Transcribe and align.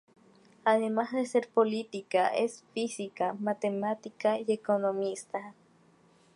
Además 0.63 1.11
de 1.11 1.27
ser 1.27 1.47
política, 1.51 2.29
es 2.29 2.63
física, 2.73 3.33
matemática 3.35 4.39
y 4.39 4.45
economista. 4.51 5.53